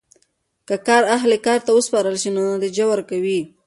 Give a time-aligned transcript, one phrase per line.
[0.67, 3.41] که کار اهل کار ته وسپارل سي نو نتیجه ورکوي.